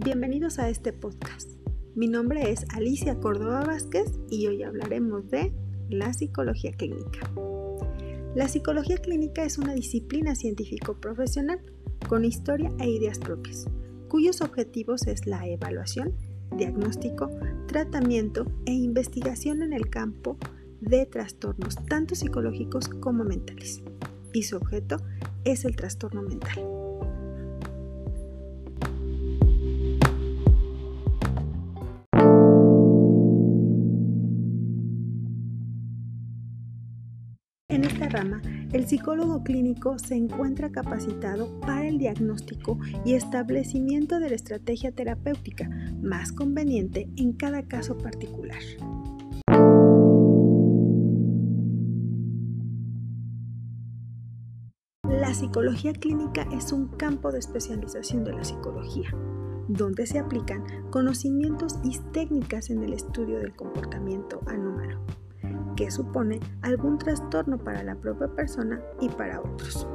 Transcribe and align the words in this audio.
Bienvenidos 0.00 0.60
a 0.60 0.68
este 0.68 0.92
podcast. 0.92 1.50
Mi 1.96 2.06
nombre 2.06 2.52
es 2.52 2.64
Alicia 2.72 3.18
Córdoba 3.18 3.64
Vázquez 3.64 4.20
y 4.30 4.46
hoy 4.46 4.62
hablaremos 4.62 5.28
de 5.28 5.52
la 5.90 6.12
psicología 6.12 6.70
clínica. 6.70 7.28
La 8.36 8.46
psicología 8.46 8.98
clínica 8.98 9.42
es 9.42 9.58
una 9.58 9.74
disciplina 9.74 10.36
científico-profesional 10.36 11.60
con 12.08 12.24
historia 12.24 12.72
e 12.78 12.88
ideas 12.88 13.18
propias, 13.18 13.66
cuyos 14.06 14.40
objetivos 14.40 15.04
es 15.08 15.26
la 15.26 15.48
evaluación, 15.48 16.14
diagnóstico, 16.56 17.28
tratamiento 17.66 18.46
e 18.66 18.72
investigación 18.74 19.62
en 19.62 19.72
el 19.72 19.90
campo 19.90 20.38
de 20.80 21.06
trastornos 21.06 21.74
tanto 21.86 22.14
psicológicos 22.14 22.88
como 22.88 23.24
mentales. 23.24 23.82
Y 24.32 24.44
su 24.44 24.58
objeto 24.58 24.98
es 25.42 25.64
el 25.64 25.74
trastorno 25.74 26.22
mental. 26.22 26.87
En 37.70 37.84
esta 37.84 38.08
rama, 38.08 38.40
el 38.72 38.86
psicólogo 38.86 39.44
clínico 39.44 39.98
se 39.98 40.14
encuentra 40.14 40.72
capacitado 40.72 41.60
para 41.60 41.86
el 41.86 41.98
diagnóstico 41.98 42.78
y 43.04 43.12
establecimiento 43.12 44.20
de 44.20 44.30
la 44.30 44.36
estrategia 44.36 44.90
terapéutica 44.90 45.68
más 46.00 46.32
conveniente 46.32 47.10
en 47.18 47.34
cada 47.34 47.68
caso 47.68 47.98
particular. 47.98 48.62
La 55.02 55.34
psicología 55.34 55.92
clínica 55.92 56.48
es 56.50 56.72
un 56.72 56.88
campo 56.88 57.30
de 57.32 57.40
especialización 57.40 58.24
de 58.24 58.32
la 58.32 58.44
psicología, 58.44 59.10
donde 59.68 60.06
se 60.06 60.18
aplican 60.18 60.64
conocimientos 60.90 61.78
y 61.84 61.98
técnicas 62.12 62.70
en 62.70 62.82
el 62.82 62.94
estudio 62.94 63.38
del 63.40 63.54
comportamiento 63.54 64.40
anómalo 64.46 65.04
que 65.78 65.92
supone 65.92 66.40
algún 66.62 66.98
trastorno 66.98 67.56
para 67.56 67.84
la 67.84 67.94
propia 67.94 68.26
persona 68.26 68.82
y 69.00 69.08
para 69.10 69.40
otros. 69.40 69.86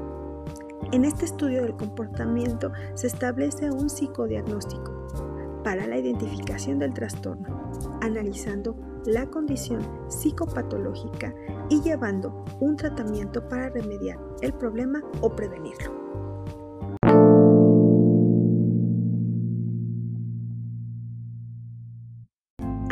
En 0.93 1.03
este 1.03 1.25
estudio 1.25 1.61
del 1.61 1.75
comportamiento 1.75 2.71
se 2.93 3.07
establece 3.07 3.69
un 3.69 3.89
psicodiagnóstico 3.89 5.61
para 5.61 5.85
la 5.85 5.97
identificación 5.97 6.79
del 6.79 6.93
trastorno, 6.93 7.69
analizando 8.01 8.77
la 9.05 9.29
condición 9.29 9.81
psicopatológica 10.07 11.35
y 11.69 11.81
llevando 11.81 12.45
un 12.61 12.77
tratamiento 12.77 13.45
para 13.49 13.67
remediar 13.67 14.17
el 14.39 14.53
problema 14.53 15.01
o 15.19 15.35
prevenirlo. 15.35 16.32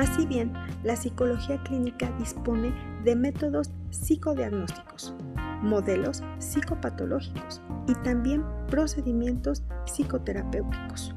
Así 0.01 0.25
bien, 0.25 0.51
la 0.83 0.95
psicología 0.95 1.61
clínica 1.61 2.11
dispone 2.17 2.73
de 3.03 3.15
métodos 3.15 3.69
psicodiagnósticos, 3.91 5.13
modelos 5.61 6.23
psicopatológicos 6.39 7.61
y 7.87 7.93
también 8.03 8.43
procedimientos 8.67 9.61
psicoterapéuticos. 9.85 11.13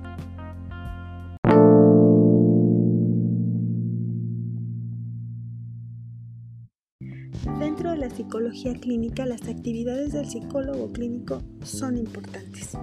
Dentro 7.58 7.92
de 7.92 7.96
la 7.96 8.10
psicología 8.10 8.74
clínica, 8.74 9.24
las 9.24 9.48
actividades 9.48 10.12
del 10.12 10.28
psicólogo 10.28 10.92
clínico 10.92 11.42
son 11.62 11.96
importantes, 11.96 12.76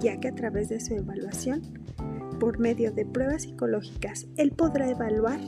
ya 0.00 0.18
que 0.18 0.26
a 0.26 0.34
través 0.34 0.70
de 0.70 0.80
su 0.80 0.94
evaluación 0.94 1.85
por 2.38 2.58
medio 2.58 2.92
de 2.92 3.06
pruebas 3.06 3.42
psicológicas, 3.42 4.26
él 4.36 4.52
podrá 4.52 4.90
evaluar 4.90 5.40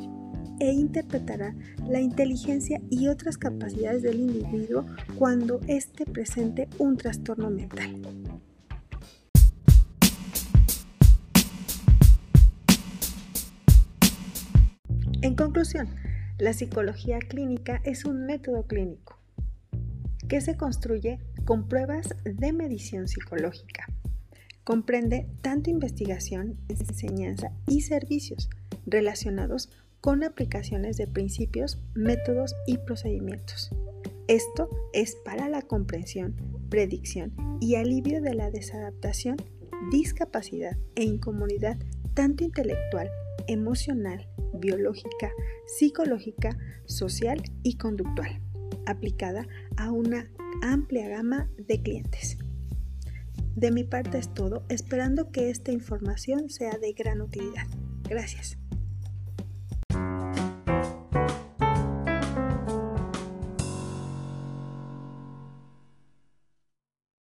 e 0.61 0.73
interpretará 0.73 1.55
la 1.87 2.01
inteligencia 2.01 2.81
y 2.91 3.09
otras 3.09 3.39
capacidades 3.39 4.03
del 4.03 4.21
individuo 4.21 4.85
cuando 5.17 5.61
éste 5.69 6.05
presente 6.05 6.69
un 6.79 6.97
trastorno 6.97 7.51
mental. 7.51 8.03
En 15.21 15.35
conclusión, 15.35 15.89
la 16.39 16.53
psicología 16.53 17.19
clínica 17.19 17.81
es 17.85 18.05
un 18.05 18.25
método 18.25 18.67
clínico 18.67 19.19
que 20.29 20.41
se 20.41 20.57
construye 20.57 21.19
con 21.45 21.69
pruebas 21.69 22.15
de 22.25 22.53
medición 22.53 23.09
psicológica 23.09 23.87
Comprende 24.69 25.27
tanto 25.41 25.71
investigación, 25.71 26.59
enseñanza 26.69 27.53
y 27.67 27.81
servicios 27.81 28.51
relacionados 28.85 29.71
con 30.03 30.23
aplicaciones 30.23 30.99
de 30.99 31.07
principios, 31.07 31.81
métodos 31.95 32.55
y 32.67 32.77
procedimientos. 32.77 33.71
Esto 34.27 34.69
es 34.93 35.17
para 35.25 35.49
la 35.49 35.63
comprensión, 35.63 36.37
predicción 36.69 37.33
y 37.63 37.77
alivio 37.77 38.21
de 38.21 38.35
la 38.35 38.51
desadaptación, 38.51 39.39
discapacidad 39.91 40.77
e 40.97 41.05
incomodidad 41.05 41.79
tanto 42.13 42.45
intelectual, 42.45 43.09
emocional, 43.47 44.29
biológica, 44.53 45.33
psicológica, 45.67 46.59
social 46.85 47.43
y 47.63 47.79
conductual, 47.79 48.43
aplicada 48.85 49.49
a 49.79 49.93
una 49.93 50.31
amplia 50.61 51.09
gama 51.09 51.49
de 51.57 51.81
clientes. 51.81 52.37
De 53.59 53.73
mi 53.73 53.83
parte 53.83 54.19
es 54.19 54.33
todo, 54.33 54.63
esperando 54.69 55.33
que 55.33 55.51
esta 55.51 55.73
información 55.73 56.49
sea 56.49 56.79
de 56.79 56.93
gran 56.93 57.21
utilidad. 57.21 57.67
Gracias. 58.09 58.57